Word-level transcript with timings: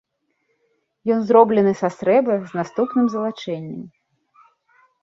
Ён 1.15 1.21
зроблены 1.31 1.73
са 1.83 1.89
срэбра 1.99 2.37
з 2.49 2.61
наступным 2.63 3.05
залачэннем. 3.17 3.89